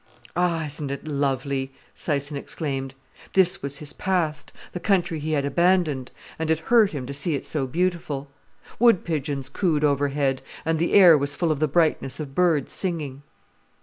"Ah, 0.35 0.65
isn't 0.65 0.89
it 0.89 1.07
lovely!" 1.07 1.71
Syson 1.95 2.35
exclaimed; 2.35 2.95
this 3.33 3.61
was 3.61 3.77
his 3.77 3.93
past, 3.93 4.51
the 4.71 4.79
country 4.79 5.19
he 5.19 5.33
had 5.33 5.45
abandoned, 5.45 6.09
and 6.39 6.49
it 6.49 6.57
hurt 6.61 6.89
him 6.91 7.05
to 7.05 7.13
see 7.13 7.35
it 7.35 7.45
so 7.45 7.67
beautiful. 7.67 8.27
Wood 8.79 9.05
pigeons 9.05 9.47
cooed 9.47 9.83
overhead, 9.83 10.41
and 10.65 10.79
the 10.79 10.93
air 10.93 11.15
was 11.19 11.35
full 11.35 11.51
of 11.51 11.59
the 11.59 11.67
brightness 11.67 12.19
of 12.19 12.33
birds 12.33 12.71
singing. 12.71 13.21